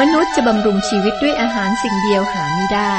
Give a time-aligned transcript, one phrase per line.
[0.00, 2.96] มนุษย์จะบำรุงชีวิตด้วยอาหารสิ่งเดียวหาไม่ได้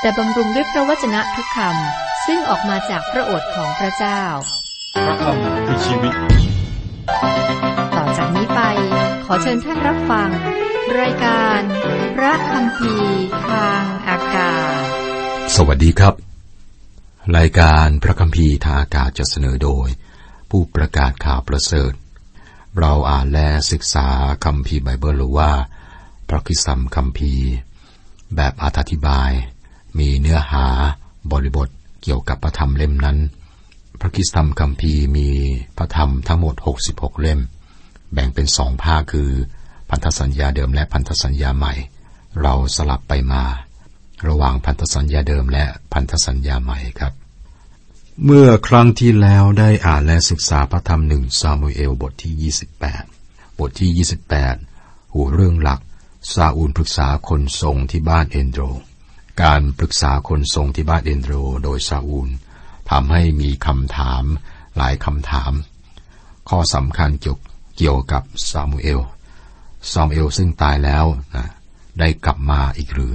[0.00, 4.22] แต่บำรุงด้วยพระวจนะทุกคำซึ่งออกมาจากพระโอษฐ์ของพระเจ้า
[5.04, 6.14] พระคำคือชีวิต
[7.96, 8.60] ต่อจากนี้ไป
[9.24, 10.28] ขอเชิญท่านรับฟัง
[11.00, 11.60] รายการ
[12.16, 12.92] พระคำพี
[13.48, 14.82] ทางอากาศ
[15.56, 16.14] สวัสดีครับ
[17.36, 19.88] รายการพระคัมภีร์ทางอากาศจะเสนอโดย
[20.50, 21.92] ผู้ประกาศข่าวประเสริฐ
[22.78, 24.08] เราอ่านและศึกษา
[24.44, 25.50] คัมภีร์ไบเบิลหรือว่า
[26.28, 27.48] พระคิสัมคัมภีร์
[28.36, 29.30] แบบอธิบาย
[29.98, 30.66] มีเนื้อหา
[31.32, 31.68] บริบท
[32.02, 33.18] เกี่ยวกับพระธรรมเล่มนั้น
[34.00, 35.28] พระคิสัมคัมภีร์มี
[35.78, 36.54] พระธรรมทั้งหมด
[36.88, 37.40] 66 เล่ม
[38.12, 39.30] แบ่งเป็นสองภาคคือ
[39.90, 41.74] พันธสัญญาเดิมและพันธสัญญาใหม่
[42.42, 43.44] เราสลับไปมา
[44.28, 47.12] ระหว่างพันธสัญญาเดิมและพันธสัญญาใหม่ครับ
[48.24, 52.52] เมื่อครั้งที่แล้วได้อ่านและศึกษาพระธรรมหนึ่งซามูเอลบทที่
[53.04, 54.06] 28 บทที่
[54.60, 55.80] 28 หัวเรื่องหลัก
[56.32, 58.62] ซาอูลปรึกษาคนทรงที่บ้านเอนโดร
[59.42, 62.28] การปรึกษาคนทรงที่บ้านเอนโดร โดยซาอูล
[62.90, 64.24] ทำให้มีคำถาม
[64.76, 65.52] หลายคำถาม
[66.48, 67.38] ข้อสำคัญเกี่ยว
[67.76, 69.00] เกี่ยวกับซามูเอล
[69.92, 71.04] ซามูเอลซึ่งตายแล้ว
[71.34, 71.46] นะ
[71.98, 73.14] ได้กลับมาอีกหรือ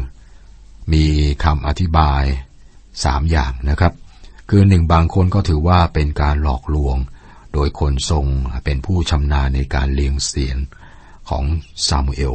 [0.94, 1.05] มี
[1.44, 2.23] คำอธิบาย
[3.03, 3.94] สามอย่างนะครับ
[4.49, 6.97] คือหนึ่งบางคนก็ถือว่าเป็นการหลอกลวง
[7.53, 8.25] โดยคนทรง
[8.66, 10.57] เป็นผู้ชำนาญในการเลี้ยงเสียง
[11.29, 11.44] ของ
[11.88, 12.33] ซามูเอล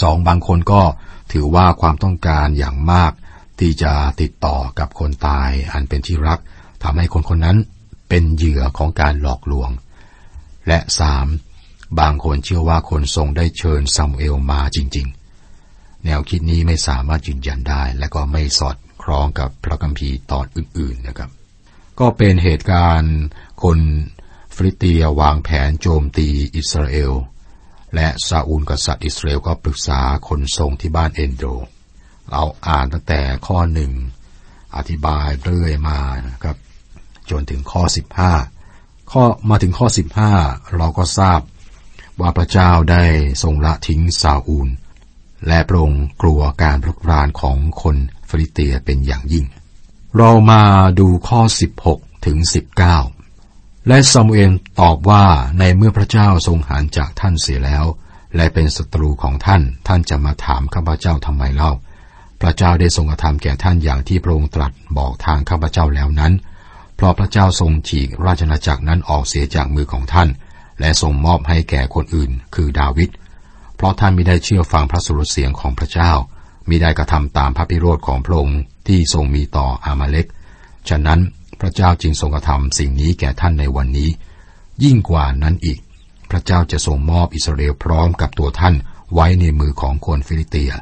[0.00, 0.82] สองบางคนก็
[1.32, 3.12] ถือว่าความต้องการอย่างมาก
[3.60, 6.38] ที่จะติดต่อกับคนตายอันเป็นที่รัก
[6.82, 7.58] ทำให้คนคนนั้น
[8.08, 9.70] เป็นเหยื่อของการหลอกลวง
[10.68, 11.26] และสาม
[12.00, 21.30] บางคนเชื่อว่าคนทรงได้เชิญซามูเอลมาจริง ๆ แนวคิดนี้ไม่สามารถยืนยันได้ และก็ไม่สอดคล้องกับพระคัมภีร์ตอนอื่น ๆนะครับ
[22.00, 23.16] ก็เป็นเหตุการณ์
[23.62, 23.78] คน
[24.56, 27.12] ฟริเตียวางแผนโจมตีอิสราเอล
[27.94, 31.48] และซาอูลกษัตริย์อิสราเอลก็ปรึกษาคนทรงที่บ้านเอนโดร
[32.30, 33.92] เราอ่านตั้งแต่ข้อหนึ่ง
[34.76, 36.56] อธิบายเรื่อยมานะครับ
[37.30, 37.82] จนถึงข้อ
[38.46, 39.86] 15 ข้อมาถึงข้อ
[40.30, 41.40] 15 เราก็ทราบ
[42.20, 43.04] ว่าพระเจ้าได้
[43.42, 44.68] ทรงละทิ้งซาอูล
[45.46, 47.96] และพระองค์กลัวการรุกรานของคน
[48.28, 49.46] ฟิลิเตียเป็นอย่างยิ่ง
[50.16, 50.62] เรามา
[51.00, 51.40] ดูข้อ
[51.82, 52.38] 16 ถึง
[52.80, 53.15] 19
[53.88, 55.24] และซามูเอลตอบว่า
[55.58, 57.84] ในเมื่อพระเจ้าทรงหันจากท่านเสียแล้ว
[58.36, 61.72] และเป็นศัตรูของท่าน ท่านจะมาถามข้าพเจ้าทำไมเล่า
[62.40, 66.32] พระเจ้าได้ทรงกระทำแก่ท่านอย่างที่พระองค์ตรัสบอกทางข้าพเจ้าแล้วนั้น
[66.96, 70.28] เพราะพระเจ้าทรงฉีกราชอาณาจักรนั้นออกเสียจากมือของท่าน
[70.80, 73.10] และทรงมอบให้แก่คนอื่น คือดาวิด
[73.76, 76.12] เพราะท่านไม่ได้เชื่อฟังพระสุรเสียงของพระเจ้า
[76.68, 80.26] มิได้กระทำตามพระพิโรธของพระองค์ที่ทรงมีต่ออามาเล็ก
[80.88, 81.20] ฉะนั้น
[81.60, 84.10] พระเจ้าจึงทรงกระทำสิ่งนี้แก่ท่านในวันนี้
[84.84, 85.78] ยิ่งกว่านั้นอีก
[86.30, 88.74] พระเจ้าจะทรงมอบอิสราเอลพร้อมกับตัวท่าน
[89.14, 90.72] ไว้ในมือของคนฟิลิเตีย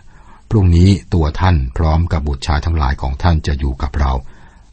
[0.50, 4.12] พรุ่งนี้ตัวท่านพร้อมกับบุตรชายทั้งหลายของท่านจะอยู่กับเรา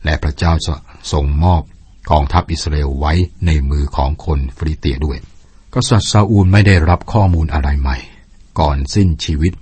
[0.03, 0.75] และพระเจ้าจะ
[1.11, 1.61] ทรงมอบ
[2.11, 3.13] กองทัพอิสราเอลไว้
[3.45, 5.17] ในมือของคนฟิลิเตียด้วย
[5.73, 7.97] กษัตริย์ซาอูลไม่ได้รับข้อมูลอะไรใหม่
[8.59, 9.53] ก่อนสิ้นชีวิต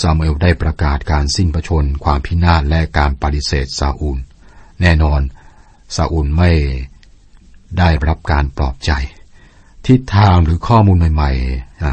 [0.00, 4.18] ซามูเอลได้ประกาศการสิ้นประชนความพินาศและการปฏิเสธซาอูล
[4.80, 5.20] แน่นอน
[5.94, 6.50] ซาอูลไม่
[7.78, 8.92] ได้รับการปลอบใจ
[9.86, 11.84] ทิศทางหรือข้อมูลใหม่ๆอ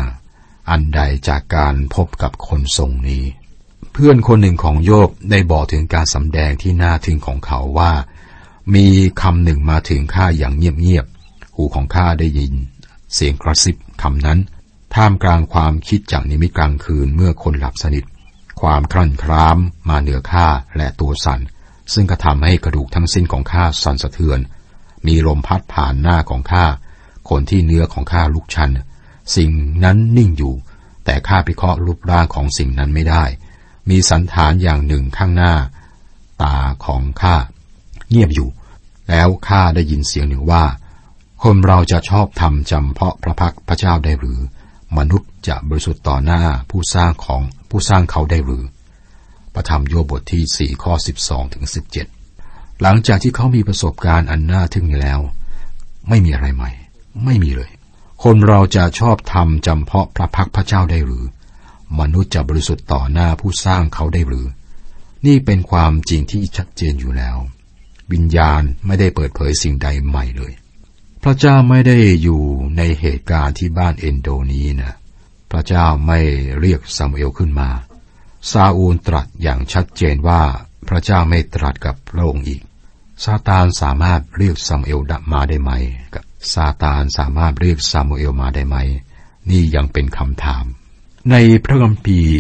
[0.69, 3.23] อันใดจากการพบกับคนทรงนี้
[3.93, 7.91] เพื่อนคนหนึ่งของโยบได้บอกถึงการสำแดงที่น่าทึ่งของเขาว่า
[8.75, 8.87] มี
[9.21, 12.53] คำหนึ่งมาถึงข้าอย่างเงียบๆหูของข้าได้ยิน
[13.13, 14.39] เสียงกระซิบคำนั้น
[14.95, 18.03] ท่ามกลางความคิดจากนิมิตกลางคืนเมื่อคนหลับสนิท
[18.61, 19.57] ความครั่นคราม
[19.89, 21.39] มาเหนือข้าและตัวสัน่น
[21.94, 24.39] ซึ่งกระทำให้กระดูกทั้งสิ้นของข้าสั่นสะเทือน
[25.07, 26.66] มีลมพัดผ่านหน้าของข้า
[27.29, 28.71] คนที่เนื้อของข้าลุกชัน
[29.35, 29.51] สิ่ง
[29.83, 30.53] นั้นนิ่งอยู่
[31.05, 33.23] แต่ข้าพิเคราะห์รูปร่างของสิ่งนั้นไม่ได้
[33.89, 35.53] มีสันฐานอย่างหนึ่งข้างหน้า
[36.41, 36.55] ตา
[36.85, 37.35] ของข้า
[38.09, 38.50] เงียบอยู่
[39.09, 40.63] แล้วข้าได้ยินเสียงหนึ่งว่า
[41.44, 44.39] คนเราจะชอบทำจำเพาะพระพักพระเจ้าได้หรือ
[44.97, 48.63] มนุษย์จะบริสุทธิ์ต่อหน้าผู้สร้างของผู้สร้างเขาได้หรือ
[49.53, 52.07] พระธรรมโยบบทที่สี่ข้อสิบสองถึงสิบเจ็ด
[52.81, 55.19] หลังจากที่เขามีประสบการณ์อันน่าทึ่งแล้ว
[56.09, 56.71] ไม่มีอะไรใหม่
[57.25, 57.71] ไม่มีเลย
[58.23, 61.25] คนเราจะชอบทำจำเพาะพระพักพระเจ้าได้หรือ
[62.00, 64.47] มนุษย์จะบริสุทธิ์ต่อหน้าผู้สร้างเขาได้หรือ
[65.25, 67.38] นี่เป็นความจริงที่ชัดเจนอยู่แล้ว
[68.11, 70.53] วิญญาณไม่ได้เปิดเผยสิ่งใดใหม่เลย
[71.23, 72.41] พระเจ้าไม่ได้อยู่
[72.77, 74.94] ในเหตุการณ์ที่บ้านเอนโดนี้นะ
[75.51, 76.19] พระเจ้าไม่
[76.59, 77.69] เรียกซามูเอลขึ้นมา
[78.51, 80.42] ซาอูลตรัสอย่างชัดเจนว่า
[80.88, 82.62] พระเจ้าไม่ตรัสกับพระองค์อีก
[83.25, 85.01] ซาตานสามารถเรียกซามูเอล
[85.34, 85.72] มาได้ไหม
[86.16, 86.24] กับ
[86.54, 88.78] ซาตานสามารถเรียกซามูเอลมาได้ไหม
[89.50, 90.66] นี่ยังเป็นคำถาม
[91.31, 92.36] ในพระคัมภีร์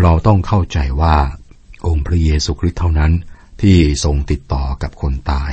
[0.00, 1.16] เราต้องเข้าใจว่า
[1.86, 3.12] องค์พระเยซูคริสต์เท่านั้น
[3.62, 5.50] ที่ทรงติดต่อกับคนตาย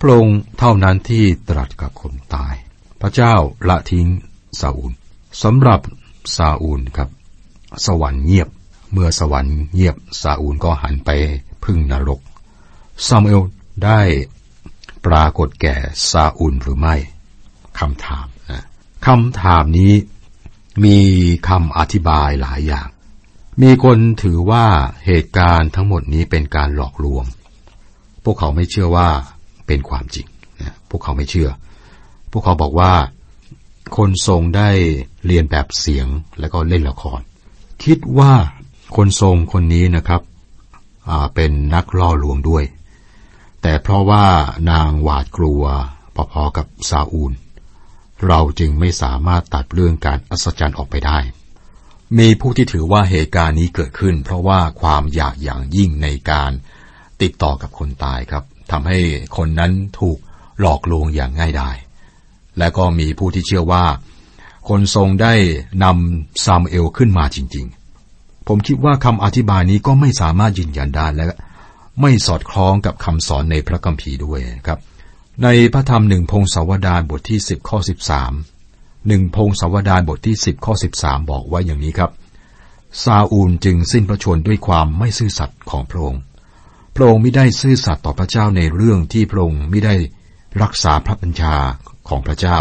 [0.00, 2.54] พระองค์เท่านั้นที่ตรัสกับคนตาย
[3.00, 3.34] พระเจ้า
[3.68, 4.06] ละทิ้ง
[4.60, 4.92] ซาอูล
[5.42, 5.80] สำหรับ
[6.36, 7.08] ซาอูลครับ
[7.86, 8.48] สวรรค์เงียบ
[8.92, 11.10] เมื่อสวรรค์เงียบซาอูลก็หันไป
[11.64, 12.20] พึ่งนรก
[13.06, 13.42] ซามูเอล
[13.84, 14.00] ได้
[15.06, 15.76] ปรากฏแก่
[16.10, 16.94] ซาอูลหรือไม่
[17.78, 18.64] คำถามนะ
[19.06, 19.92] คำถามนี้
[20.84, 20.98] มี
[21.48, 22.88] คำอธิบายหลายอย่าง
[23.62, 24.66] มีคนถือว่า
[25.06, 27.24] เหตุการณ์ทั้งหมดนี้เป็นการหลอกลวง
[28.24, 29.08] พวกเขาไม่เชื่อว่า
[29.66, 30.26] เป็นความจริง
[30.60, 31.50] นะพวกเขาไม่เชื่อ
[32.32, 32.92] พวกเขาบอกว่า
[33.96, 34.70] คนทรงได้
[35.26, 36.06] เรียนแบบเสียง
[36.40, 37.20] แล้วก็เล่นละคร
[37.84, 38.32] คิดว่า
[38.96, 40.22] คนทรงคนนี้นะครับ
[41.34, 42.64] เป็นนักล่อลวงด้วย
[43.62, 44.26] แต่เพราะว่า
[44.70, 45.62] นางหวาดกลัว
[46.32, 47.32] พอๆกับซาอูล
[48.26, 51.18] เราจึงไม่สามารถตัดเรื่องการอัศจรรย์ออกไปได้
[52.18, 56.50] มีผู้ที่ถือว่าเหตุการณ์นี้เกิดขึ้น เพราะว่าความอยากอย่างยิ่งในการ
[57.22, 58.98] ติดต่อกับคนตายครับทำให้
[59.36, 60.18] คนนั้นถูก
[60.60, 61.76] หลอกลวงอย่างง่ายดาย
[62.58, 63.84] และก็มีผู้ที่เชื่อว่า
[64.68, 65.34] คนทรงได้
[65.84, 67.77] นำซามเอลขึ้นมาจริงๆ
[68.48, 71.26] ผมคิดว่าคำอธิบายนี้ก็ไม่สามารถยืนยันได้และ
[72.00, 74.78] ไม่สอดคล้องกับคำสอนในพระคัมภีร์ด้วยครับ
[75.42, 78.32] ในพระธรรมหนึ่งพงศาวดารบทที่สิบข้อสิบสาม
[79.08, 82.10] หนึ่งพงศาวดารบทที่สิบข้อสิบสามบอกไว่าอย่างนี้ครับ
[83.02, 86.22] ซาอูลจึงสิ้นพระชนด้วยความไม่ซื่อสัตย์ของพระองค์
[86.94, 89.94] พระองค์ไม่ได้ซื่อสัตย์ต่อพระเจ้าในเรื่องที่พระองค์ไม่ได้
[90.62, 91.54] รักษาพระบัญชา
[92.08, 92.58] ของพระเจ้า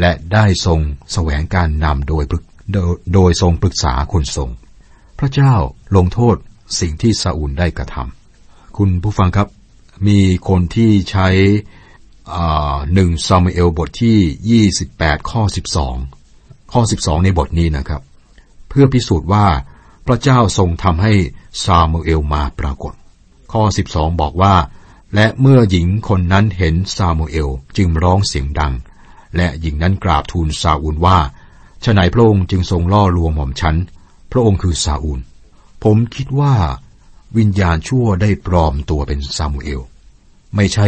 [0.00, 0.80] และได้ทรง
[1.12, 2.24] แสวงการนำโดย
[3.14, 4.50] โดยทรงปรึกษาคนทรง
[5.18, 5.54] พระเจ้า
[5.96, 6.36] ลงโทษ
[6.80, 9.48] สิ่งที่ซาอูลได้กระทำคุณผู้ฟังครับ
[10.06, 10.18] มี
[10.48, 11.28] คนที่ใช้
[12.94, 15.42] หนึ่งซามูเอลบทที่ 28 ข้อ
[16.06, 18.02] 12 ข้อ 12 ในบทนี้นะครับ
[18.68, 19.46] เพื่อพิสูจน์ว่า
[20.06, 21.12] พระเจ้าทรงทำให้
[21.64, 22.92] ซามูเอลมาปรากฏ
[23.52, 24.54] ข้อ 12 บอกว่า
[25.14, 28.72] และเมื่อหญิงคนนั้นเห็นซามูเอลจึงร้องเสียงดัง
[29.36, 31.18] และหญิงนั้นกราบทูลซาอูลว่า
[31.84, 33.76] ฉนัยพระองค์จึงทรงล่อลวงหม่อมฉัน
[34.36, 35.20] ระองค์คือซาอูล
[35.84, 36.54] ผมคิดว่า
[37.38, 39.80] วิญญาณชั่วได้ปลอมตัวเป็นซามูเอล
[40.56, 40.86] ไม่ใช่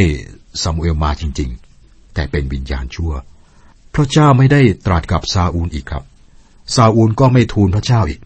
[0.62, 1.50] ซามูเอลมาจริง
[1.82, 3.12] ๆ แต่เป็นวิญญาณชั่ว
[3.94, 6.04] พระเจ้าไม่ได้ตรัสกับซาอูลอีกครับ
[6.74, 8.20] ซาอูลก็ไม่ทูลพระเจ้าอีก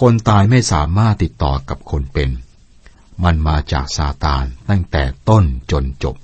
[0.00, 2.30] คนตายไม่สามารถติดต่อกับคนเป็น
[3.24, 6.16] มันมาจากซาตานตั้งแต่ต้นจนจบ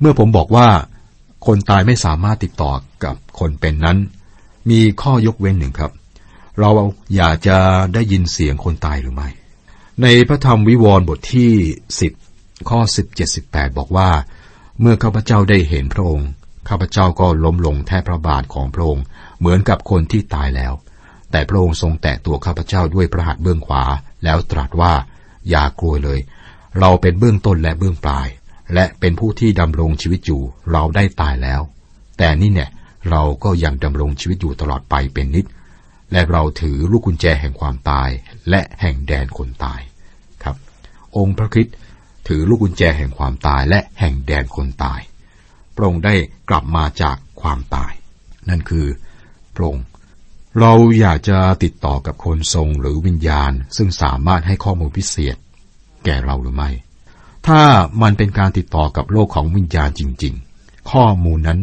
[0.00, 0.68] เมื่อผมบอกว่า
[1.46, 2.72] คนตายไม่สามารถติดต่อ
[3.04, 3.98] กับคนเป็นนั้น
[4.70, 5.92] มีข้อยกเว้นหนึ่งครับ
[6.60, 6.70] เรา
[7.16, 7.56] อยากจะ
[7.94, 9.28] ได้ยินเสียงคนตายหรือไม่
[10.02, 11.52] ในพระธรรมวิวรณ์บทที่
[12.00, 12.12] สิบ
[12.68, 14.10] ข้อสิบเจ็ดสิบแปดบอกว่า
[14.80, 16.28] เมื่อข้าพเจ้าได้เห็นพระองค์
[16.68, 19.04] ข้าพเจ้าก็ล้มลงแทบพระบาทของพระองค์
[19.38, 20.72] เหมือนกับคนที่ตายแล้ว
[21.30, 23.84] แต่พระองค์ทรงแตะตัวข้าพเจ้าด้วยพระหัตถ์เบื้องขวา
[24.24, 24.92] แล้วตรัสว่า
[25.50, 26.20] อย่ากลัวเลย
[26.78, 28.28] เราเป็นเบื้องต้นและเบื้องปลาย
[28.74, 31.60] และเป็นผู้ที่ดำรงชีวิตอยู่ เราได้ตายแล้ว
[32.18, 32.70] แต่นี่เนี่ย
[33.10, 35.46] เราก็ยังดำรงชีวิตอยู่ตลอดไปเป็นนิด
[36.12, 38.08] และเราถือลูกกุญแจแห่งความตาย
[38.50, 39.80] และแห่งแดนคนตาย
[40.42, 40.56] ครับ
[41.16, 41.66] องค์พระคิด
[42.28, 45.00] ถือลูกกุญแจแห่งความตายและแห่งแดนคนตาย
[45.74, 46.14] พระองค์ได้
[46.48, 47.92] กลับมาจากความตาย
[48.48, 48.86] นั่นคือ
[49.54, 49.84] พระองค์
[50.60, 55.36] เราอยากจะติดต่อกับคนทรงหรือวิญญาณ ซึ่งสามารถให้ข้อมูลพิเศษ
[56.04, 56.70] แก่เราหรือไม่
[57.46, 57.60] ถ้า
[58.02, 61.60] มันเป็นการติดต่อกับโลกของวิญญาณจริง ๆ ข้อมูลนั้น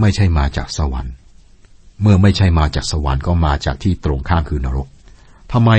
[0.00, 1.14] ไม่ใช่มาจากสวรรค์
[2.02, 4.86] เมื่อไม่ใช่มาจากสวรรค์ก็มาจากที่ตรงข้ามคือนรก
[5.52, 5.70] ทำไม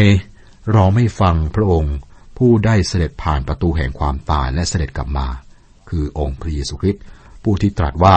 [0.73, 1.95] เราไม่ฟังพระองค์
[2.37, 5.27] ผู้ได้เสด็จผ่านประตูแห่งความตายและเสด็จกลับมา
[5.89, 7.01] คือองค์พระเยซูคริสต์
[7.43, 8.15] ผู้ที่ตรัสว่า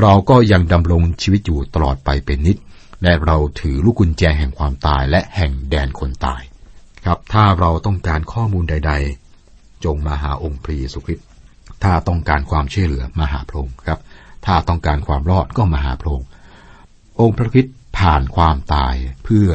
[0.00, 2.56] เราก็ยังดำรงชีวิตอยู่ตลอดไปเป็นนิจ
[3.02, 6.42] และเราถือลูกกุญแจแห่งความตายและแห่งแดนคนตาย
[7.04, 8.92] ครับ ถ้าเราต้องการข้อมูลใด
[9.38, 11.26] ๆ จงมาหาองค์พระเยซูคริสต์
[11.82, 14.00] ถ้าต้องการความช่วยเหลือมาหาพระองค์ครับ
[14.46, 16.26] ถ้าต้องการความรอดก็มาหาพระองค์
[17.20, 17.66] องค์พระคิด
[17.98, 19.48] ผ่านความตายเพื่อ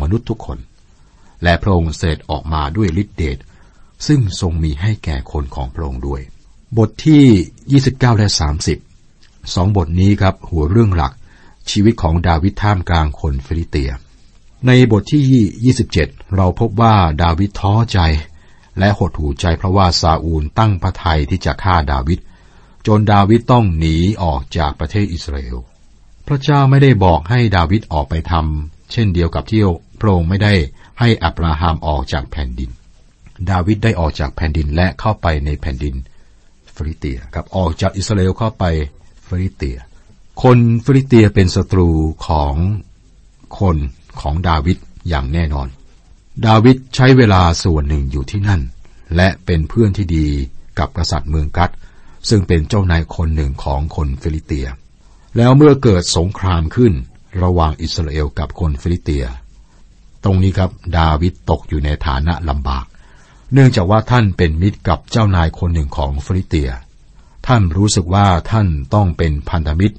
[0.00, 0.58] มนุษย์ทุกคน
[1.42, 3.38] และพระองค์เสด็จออกมาด้วยฤทธิเดช
[4.06, 6.20] ซึ่งทรงมีให้แก่คนของพระองค์ด้วย
[6.78, 7.24] บทที่
[7.82, 8.28] 29 และ
[8.90, 11.12] 30 สองบทนี้ครับหัวเรื่องหลัก
[11.70, 13.90] ชีวิตของดาวิดท่ามกลางคนฟิลิเตีย
[14.66, 17.98] ในบทที่ 27 เราพบว่าดาวิดท้อใจ
[18.78, 22.20] และหดหูใจเพราะว่าซาอูลตั้งพระทัยที่จะฆ่าดาวิด
[22.86, 25.58] จนดาวิดต้องหนีออกจากประเทศอิสราเอล
[26.26, 29.62] พระเจ้าไม่ได้บอกให้ดาวิดออกไปทำเช่นเดียวกับที่
[30.00, 30.54] พระองค์ไม่ได้
[31.00, 32.70] ให้อับราฮัมออกจากแผ่นดิน
[33.50, 35.94] ดาวิดได้ออกจากแผ่นดินและเข้าไปในแผ่นดิน
[36.74, 38.64] ฟิลิเตียครับออกจากอิสราเอลเข้าไป
[39.26, 39.78] ฟิลิเตีย
[40.42, 41.88] คนฟิลิเตียเป็นศัตรู
[42.26, 42.54] ของ
[43.60, 43.76] คน
[44.20, 45.68] ของดาวิดอย่างแน่นอน
[46.46, 48.60] ดาวิดใช้เวลาส่วนหนึ่งอยู่ที่นั่น
[49.16, 50.26] และเป็นเพื่อนที่ดี
[50.78, 51.70] กับกษัตริย์เมืองกัท
[52.28, 54.66] ซึ่งเป็นเจ้านายคนหนึ่งของคนฟิลิเตีย
[55.36, 56.92] แล้วเมื่อเกิดสงครามขึ้น
[57.42, 59.24] ระหว่างอิสราเอลกับคนฟิลิเตีย
[60.24, 62.84] ตรงนี้ครับ ดาวิดตกอยู่ในฐานะลำบาก
[63.52, 66.70] เนื่องจากว่าท่านเป็นมิตรกับเจ้านายคนหนึ่งของฟิลิเตีย
[67.46, 69.96] ท่านรู้สึกว่าท่านต้องเป็นพันธมิตร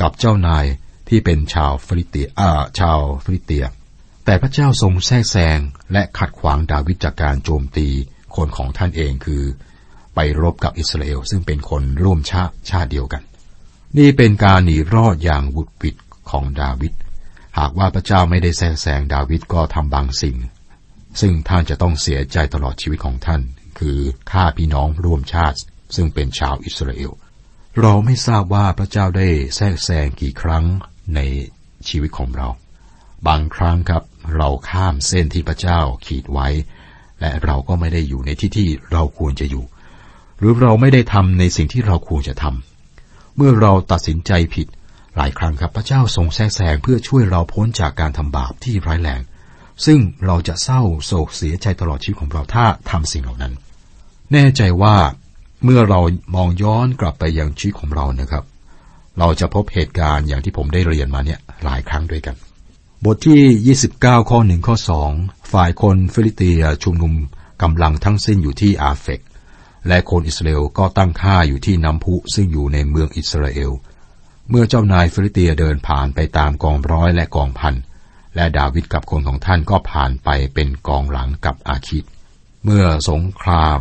[0.00, 0.64] กับเจ้านาย
[1.08, 3.64] ที่เป็นชาวฟิลิเตียอ่าชาวฟิลิเตีย
[4.24, 5.58] แต่พระเจ้าทรงแทรกแซง
[5.92, 7.88] และขัดขวางดาวิดจากการโจมตี
[8.36, 9.42] คนของท่านเองคือ
[10.14, 13.22] ไปรบกับอิสราเอลซึ่งเป็นคนร่วมชาติชาติเดียวกัน
[13.98, 15.96] นี่เป็นการหนีรอดอย่างบุดวิด
[16.30, 16.92] ของดาวิด
[17.58, 20.36] หากว่าพระเจ้าไม่ได้แทรกแซงดาวิดก็ทำบางสิ่ง
[21.20, 23.42] ซึ่งท่านจะต้องเสียใจตลอดชีวิตของท่าน
[23.78, 23.98] คือ
[24.30, 25.58] ฆ่าพี่น้องร่วมชาติ
[25.94, 27.12] ซึ่งเป็นชาวอิสราเอล
[27.80, 30.64] เราไม่ทราบว่าพระเจ้าได้แทรกแซงกี่ครั้ง
[31.14, 31.20] ใน
[31.88, 32.48] ชีวิตของเรา
[33.28, 34.02] บางครั้งครับ
[34.36, 36.48] เราข้ามเส้นที่พระเจ้าขีดไว้
[37.20, 39.64] และเราก็ไม่ได้อยู่ในที่ที่เราควรจะอยู่
[40.38, 42.75] หรือเราไม่ได้ทำในสิ่งที่เราควรจะทำ
[43.36, 44.66] เมื่อเราตัดสินใจผิด
[45.16, 49.20] หลายครั้งครับพระเจ้าทรงแทรกแซงเพื่อช่วยเราพ้นจากการทำบาปที่ร้ายแรง
[49.86, 53.52] ซึ่งเราจะเศร้าโศกเสียใจตลอดชีวิตของเราถ้าทำสิ่งเหล่านั้น
[54.32, 54.96] แน่ใจว่า
[55.64, 56.00] เมื่อเรา
[56.34, 58.44] มองย้อนกลับไปยังชีวิตของเรานะครับ
[59.18, 62.36] เราจะพบเหตุการณ์อย่างที่ผมได้เรียนมาเนี่ยหลายครั้งด้วยกัน
[63.04, 64.76] บทที่ 29 ข้อ1ข้อ
[65.14, 67.12] 2ฝ่ายคนฟิลิเตียชุมนุม
[67.62, 69.20] กำลังทั้งสิ้นอยู่ที่อาเฟก
[69.88, 73.72] และคนอิสราเอลก็ตั้งค่ายอยู่ที่น้ำพุซึ่งอยู่ในเมืองยิสเรเอล
[74.50, 77.74] เมื่อเจ้านายฟิลิเตียเดินผ่านไปตามกองร้อยและกองพัน
[78.34, 82.04] และดาวิดกับคนของท่านก็ผ่านไปเป็นกองหลังกับอาคีช
[82.64, 83.80] เมื่อสงคราม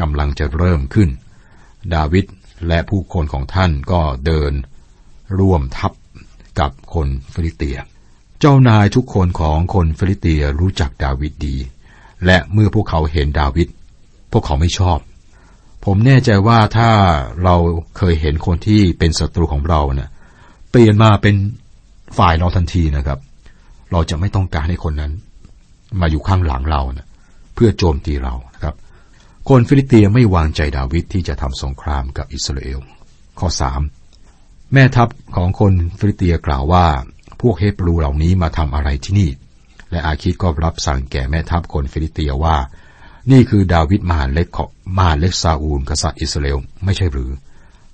[0.00, 1.08] กำลังจะเริ่มขึ้น
[1.94, 2.24] ดาวิด
[2.68, 4.52] และผู้คนของท่านก็เดิน
[5.38, 5.92] ร่วมทัพ
[6.60, 7.78] กับคนฟิลิเตีย
[8.40, 11.56] เจ้านายทุกคนของคนฟิลิเตียรู้จักดาวิดดี
[12.26, 13.68] และเมื่อพวกเขาเห็นดาวิด
[14.32, 14.98] พวกเขาไม่ชอบ
[15.84, 16.90] ผมแน่ใจว่าถ้า
[17.44, 17.56] เรา
[17.96, 20.10] เคยเห็นคนที่เป็นศัตรูของเราเนี่ย
[20.70, 21.36] เปลี่ยนมาเป็น
[22.18, 23.18] ฝ่ายเราทันทีนะครับ
[23.92, 25.12] เราจะไม่ต้องการให้คนนั้น
[26.00, 27.06] มาอยู่ข้างหลังเรานะ
[27.54, 28.74] เพื่อโจมตีเรานะครับ
[29.48, 32.78] คนฟิลิเตียไม่วางใจดาวิดที่จะทำสงครามกับอิสราเอล
[33.38, 33.80] ข้อสาม
[34.72, 36.86] แม่ทัพของคนฟิลิเตียกล่าวว่า
[37.40, 39.30] พวกเฮบรูเหล่านี้มาทำอะไรที่นี่
[39.90, 42.56] และอาคิดก็รับสั่งแก่แม่ทัพคนฟิลิเตียว่า
[43.30, 47.30] นี่คือดาวิดมหาดเล็กของมหาดเล็กซาอูลกษัตริย์อิสราเอลไม่ใช่หรือ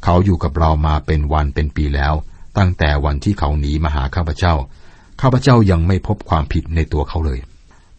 [0.05, 2.15] เขาอยู่กับเรามาเป็นวันเป็นปีแล้ว
[2.59, 4.55] ตั้งแต่วันที่เขาหนีมาหาข้าพเจ้า
[5.21, 7.39] ข้าพเจ้ายังไม่พบความผิดในตัวเขาเลย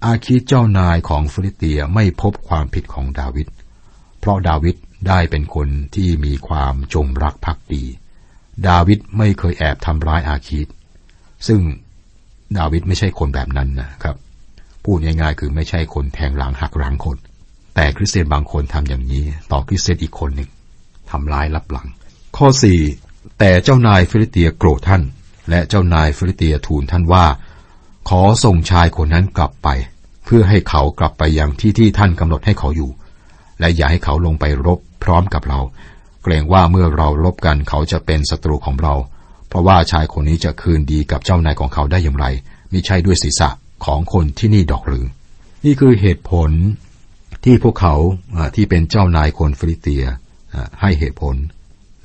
[0.06, 3.48] อาคิดเจ้านายของฟิลิเตียไม่พบความผิดของดาวิด
[4.20, 4.76] เพราะดาวิด
[5.08, 7.84] ได้เป็นคนที่มีความจงรักภักดี
[8.68, 10.68] ดาวิดไม่เคยแอบทำร้ายอาคิด
[11.48, 11.62] ซึ่ง
[12.58, 14.16] ดาวิดไม่ใช่คนแบบนั้นนะครับ
[14.84, 17.18] พูดง่ายๆคือไม่ใช่คนแทงหลังหักหลังคน
[17.76, 20.50] แต่คริสเตียนบางคนทำอย่างนี้ ต่อคริสเตียนอีกคนหนึ่ง
[21.12, 21.88] ทำร้ายลับหลัง
[22.38, 22.80] ข้อสี่
[23.40, 25.04] แต่เจ้านายฟิลิเตียโกรธท่าน
[25.50, 27.26] และเจ้านายฟิลิเตียทูลท่านว่า
[28.10, 29.68] ขอส่งชายคนนั้นกลับไป
[30.26, 32.92] เพื่อให้เขากลับไปยังที่ที่ท่านกำหนดให้เขาอยู่
[33.60, 35.60] และอย่าให้เขาลงไปรบพร้อมกับเรา
[36.24, 38.94] เกรงว่าเมื่อเรารบกันเขาจะเป็นศัตรูของเรา
[39.48, 42.26] เพราะว่าชายคนนี้จะคืนดีกับเจ้านายของเขาได้อย่างไร
[42.72, 43.50] มิใช่ด้วยศีรษะ
[43.86, 45.06] ของคนที่นี่ดอกหรือ
[45.66, 46.50] นี่คือเหตุผล
[47.44, 47.96] ที่พวกเขา
[48.56, 50.04] ที่เป็นเจ้านายคนฟิลิเตีย
[50.82, 51.36] ให้เหตุผล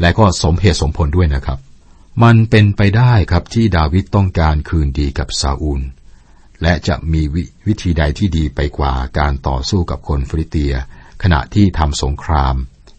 [0.01, 1.59] และก็สมเหตุสมผลด้วยนะครับ
[2.23, 5.83] มันเป็นไปได้ครับที่ดาวิดต้องการคืนดีกับซาอูล
[6.63, 10.75] และจะมีวิธีใดที่ดีไปกว่าการต่อสู้กับคนฟิลิเตีย
[11.23, 12.55] ขณะที่ทำสงคราม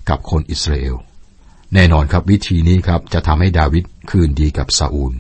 [0.10, 0.96] กับคนอิสราเอล
[1.74, 5.13] แน่นอนครับวิธีนี้ครับจะทำให้ดาวิดคืนดีกับซาอูล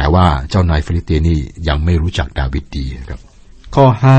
[0.00, 1.38] แต่ว่าเจ้านายฟิลิเตียนี่
[1.68, 3.20] ยังไม่รู้จักดาวิดดีครับ
[3.74, 4.18] ข้อห้า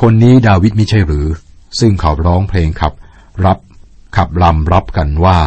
[0.00, 1.26] คนนี้ดาวิดไม่ใช่หรือ
[1.80, 2.92] ซึ่งเขาร้องเพลงขับ
[3.44, 3.58] รับ
[4.16, 5.38] ขับลำรับกันว่า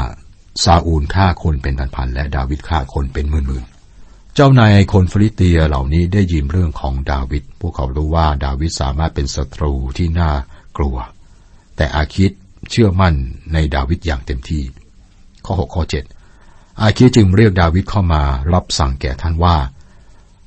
[0.64, 10.32] ซาอูลฆ่าคนเป็นพันๆและดาวิดฆ่าคนเป็นหมื่นๆเจ้านายคนฟิลิเตียเหล่านี้ได้ยินเรื่องของดาวิดพวกเขารู้ว่าดาวิดสามารถเป็นศัตรูที่น่า
[10.78, 10.98] กลัว
[11.76, 12.32] แต่อาคิด
[12.70, 13.16] เชื่อมั่น
[13.54, 14.64] ในดาวิดอย่างเต็มที่
[15.46, 16.17] ข้อ 6 ข้อ 7
[16.82, 19.58] อาคิดจึงเรียกดาวิดเข้ามารับสั่งแก่ท่านว่า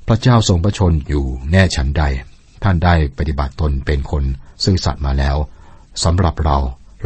[0.07, 2.03] พระเจ้าทรงพระชนอยู่แน่ฉันใด
[2.63, 4.25] ท่านได้ปฏิบัติตนเป็นคน
[4.65, 5.37] ซื่อสัตย์มาแล้ว
[6.05, 6.59] สำหรับเรา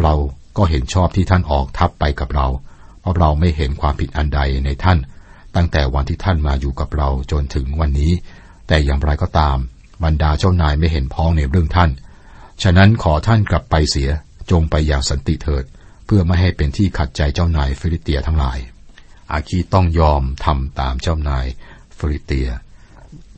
[0.03, 0.15] เรา
[0.57, 2.47] ก็เห็นชอบที่ท่านออกทัพไปกับเรา
[3.01, 4.99] เพราะเราไม่เห็นความผิดอันใดในท่าน
[5.55, 8.13] ตั้งแต่วันที่ท่านมาอยู่กับเราจนถึงวันนี้
[8.67, 9.57] แต่อย่างไรก็ตาม
[10.05, 11.91] บรรดาเจ้านายไม่เห็นพ้องในเรื่องท่าน
[12.63, 14.11] ฉะนั้นขอท่านกลับไปเสีย
[14.51, 15.65] จงไปอย่างสันติเถิด
[16.07, 18.59] เพื่อไม่ให้เป็นที่ขัดใจเจ้านายฟิลิเตียทั้งหลาย
[19.33, 21.47] อาคีต้องยอมทำตามเจ้านาย
[21.99, 22.49] ฟิลิเตีย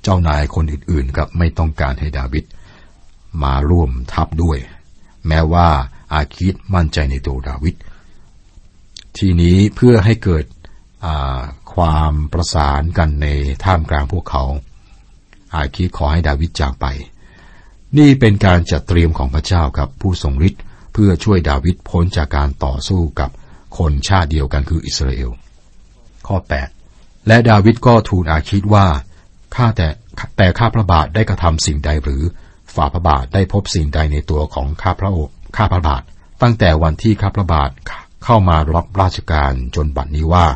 [0.02, 2.44] เจ้านายคนอื่นๆกับไม่ต้องการให้ดาวิด
[3.42, 4.58] มาร่วมทัพด้วย
[5.28, 5.68] แม้ว่า
[6.12, 7.74] อาคิดมั่นใจในตัวดาวิด
[9.18, 10.44] ทีนี้เพื่อให้เกิด
[11.74, 13.26] ความประสานกันใน
[13.64, 14.44] ท่ามกลางพวกเขา
[15.54, 16.86] อาคิดขอให้ดาวิดจากไป
[17.98, 20.62] นี่เป็นการจัดเตรียมของพระเจ้ากับผู้ทรงฤทธิ์
[20.92, 23.30] เพื่อช่วยดาวิดพ้นจากการต่อสู้กับ
[23.78, 25.30] คนชาติเดียวกันคืออิสราเอล
[26.26, 26.36] ข้อ
[26.82, 28.86] 8 และดาวิดก็ทูลอาคิดว่า
[29.56, 29.88] ข้าแต่
[30.36, 32.22] แต่ข้าพระบาทได้กระทำสิ่งใดหรือ
[32.74, 35.18] ฝ่าพระบาทได้พบสิ่งใดในตัวของข้าพระโอ
[35.56, 36.02] ข้าพระบาท
[36.42, 37.70] ตั้งแต่วันที่ข้าพระบาท
[38.24, 40.46] เข้ามารับราชการจนบัดนี้ว่า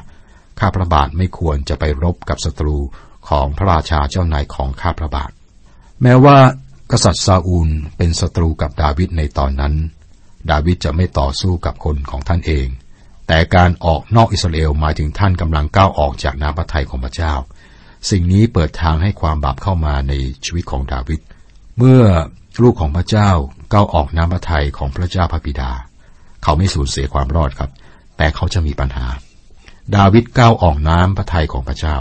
[0.61, 2.77] ข้าพระบาทไม่ควรจะไปรบกับศัตรู
[3.29, 5.31] ของพระราชาเจ้านายของข้าพระบาท
[6.03, 6.39] แม้ว่า
[6.93, 9.75] กษัตริย์ซาอูลเป็นศัตรูกับดาวิดในตอนนั้น
[10.51, 12.67] ดาวิดจะไม่ต่อสู้กับคนของท่านเอง
[13.33, 17.35] แต่การออกนอกอิสราเอลหมายถึงท่านกำลังก้าวออกจากน้ำพระทัยของพระเจ้า
[18.11, 20.13] สิ่งนี้เปิดทางให้ความบาปเข้ามาใน
[20.45, 21.21] ชีวิตของดาวิด
[21.79, 22.03] เมื่อ
[22.63, 23.31] ลูกของพระเจ้า
[23.73, 25.71] ก้าวออกน้ำพระทัยของพระเจ้าพระบิดา
[26.43, 27.71] เขาไม่สูญเสียความรอดครับ
[28.17, 29.07] แต่เขาจะมีปัญหา
[29.97, 31.97] ดาวิดก้าวออกน้ำพระทัยของพระเจ้า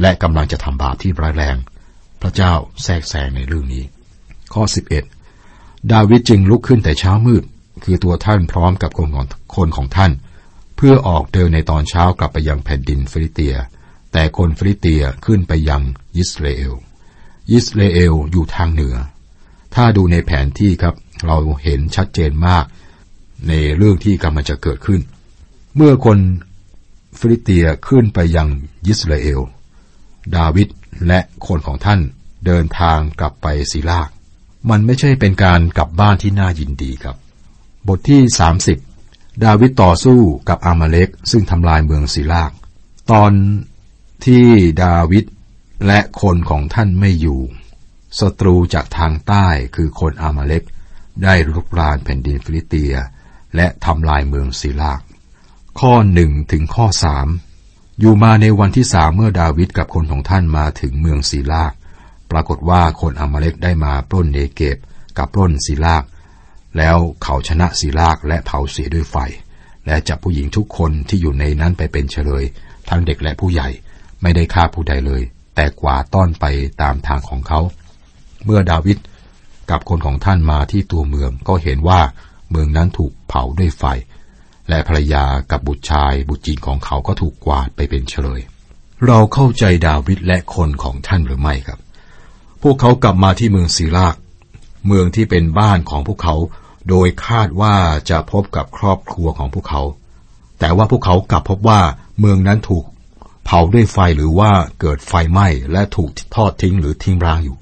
[0.00, 1.56] และกำลังจะทำบาปที่ร้ายแรง
[2.22, 3.84] พระเจ้าแทรกแซงในเรื่องนี้
[4.52, 4.62] ข้อ
[5.28, 7.44] 11 ดาวิดจึงลุกขึ้นแต่เช้ามืด
[7.84, 9.26] คือตัวท่านพร้อมกับคนของ
[9.58, 10.12] คนของท่าน
[10.80, 13.54] เพื่อออกเดินในตอนเช้ากลับไปยังแผ่นดินฟิลิเตีย
[14.12, 15.82] แต่คนฟิลิเตียขึ้นไปยัง
[16.18, 16.74] ยิสเรเอล
[17.52, 18.96] ยิสเรเอลอยู่ทางเหนือ
[19.74, 20.94] ถ้าดูในแผนที่ครับ
[21.26, 22.64] เราเห็นชัดเจนมาก
[23.48, 25.00] ในเรื่องที่กำลังจะเกิดขึ้น
[25.76, 26.18] เมื่อคน
[27.18, 28.48] ฟิลิเตียขึ้นไปยัง
[28.86, 29.40] ยิสเรเอล
[30.36, 30.68] ดาวิด
[31.06, 32.00] และคนของท่าน
[32.46, 34.08] เดินทางกลับไปศิกลาก
[34.70, 37.16] มันไม่ใช่เป็นการกลับบ้านที่น่ายินดีครับ
[37.88, 38.20] บทที่
[38.62, 38.87] 30
[39.44, 42.52] ดาวิดต่อสู้กับอามาเลขซึ่งทำลายเมืองศิกลาก
[43.12, 43.32] ตอน
[44.24, 44.46] ที่
[44.84, 45.24] ดาวิด
[45.86, 47.40] และคนของท่านไม่อยู่
[48.18, 50.62] ศัตรูจากทางใต้คือคนอามาเลข
[51.24, 52.94] ได้รุกรานแผ่นดินฟิลิเตีย
[53.56, 55.00] และทำลายเมืองศิกลาก
[55.80, 57.28] ข้อหนึ่งถึงข้อสาม
[58.00, 61.72] อยู่มาในวันที่สามเมื่อดาวิดกับคนของท่านมาถึงเมืองศิลาก
[62.30, 64.76] ปรากฏว่าคนอามาเล็กได้มาปล้นเนเกบ
[65.18, 66.04] กับปล้นศิลาก
[66.76, 69.16] แล้วเขาชนะศิลากและเผาเสียด้วยไฟ
[69.86, 72.44] และจับผู้หญิงทุกคนที่อยู่ในนั้นไปเป็นเฉลย
[72.88, 73.68] ทั้งเด็กและผู้ใหญ่
[74.22, 75.22] ไม่ได้ฆ่าผู้ใดเลย
[75.54, 76.44] แต่กว่าต้อนไป
[76.82, 77.60] ตามทางของเขา
[78.44, 78.98] เมื่อดาวิด
[79.70, 82.00] กับคนของท่านมาที่ตัวเมืองก็เห็นว่า
[82.50, 83.84] เมืองนั้นถูกเผาด้วยไฟ
[84.68, 88.40] และภรรยากับบุตรชายบุตรจีนของเขาก็ถูกกวาดไปเป็นเฉลย
[89.06, 91.78] เราเข้าใจดาวิดและคนของท่านหรือไม่ครับ
[92.62, 94.16] พวกเขากลับมาที่เมืองซีลาก
[94.88, 96.36] เมืองที่เป็นบ้านของพวกเขา
[96.88, 97.74] โดยคาดว่า
[98.10, 99.82] จะพบกับครอบครัวของพวกเขา
[100.60, 101.80] แต่ว่าพวกเขากลับพบว่า
[102.20, 102.84] เมืองนั้นถูก
[103.44, 107.56] เผาด้วยไฟหรือว่าเกิดไฟไหม้และถูกทอดทิ้งหรือทิ้งร้างอยู่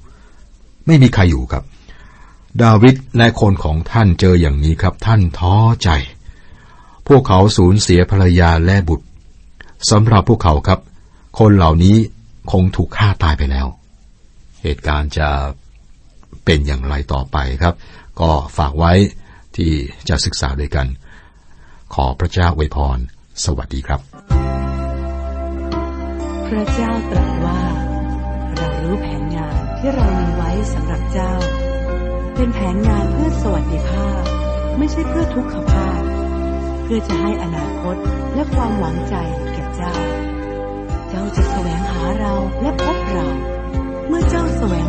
[0.87, 1.65] ไม่มีใครอยู่ครับ
[2.63, 5.89] ดาวิดและคนของท่านเจออย่างนี้ครับ ท่านท้อใจ
[7.09, 9.07] พวกเขาสูญเสียภรรยาและบุตร
[9.91, 10.81] สำหรับพวกเขาครับ
[11.39, 11.97] คนเหล่านี้
[12.53, 13.67] คงถูกฆ่าตายไปแล้ว
[14.63, 15.29] เหตุการณ์จะ
[16.47, 17.75] เป็นอย่างไรต่อไปครับ
[18.21, 18.93] ก็ฝากไว้
[19.57, 19.73] ที่
[20.09, 20.87] จะศึกษาด้วยกัน
[21.95, 22.99] ขอพระเจ้าอวยพร
[23.45, 24.01] สวัสดีครับ
[26.47, 27.61] พระเจ้าตรัสว่า
[28.57, 31.33] เรารู้แผนงานที่เรามีไว้สำหรับเจ้า
[32.37, 34.23] เป็นแผนงานเพื่อสวัสดิภาพ
[34.79, 36.03] ไม่ใช่เพื่อทุกขภาพ
[36.83, 37.97] เพื่อจะให้อนาคต
[38.35, 39.15] และความหวังใจ
[39.53, 39.95] แก่เจ้า
[41.09, 42.33] เจ้าจะแสวงหาเรา
[42.63, 43.27] และพบเรา
[44.09, 44.86] เมื่อเจ้าแสวง